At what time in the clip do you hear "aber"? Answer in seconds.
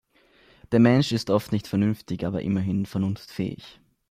2.25-2.41